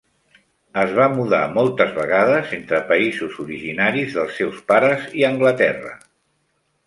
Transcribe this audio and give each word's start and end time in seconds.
Es 0.83 0.93
va 0.99 1.03
mudar 1.17 1.41
moltes 1.57 1.91
vegades 1.97 2.55
entre 2.57 2.79
països 2.93 3.37
originaris 3.45 4.17
dels 4.21 4.33
seus 4.41 4.59
pares 4.71 5.05
i 5.21 5.27
Anglaterra. 5.31 5.93